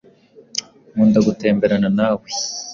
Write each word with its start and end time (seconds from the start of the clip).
Nkunda 0.93 1.19
gutemberana 1.27 1.87
nawe. 1.97 2.27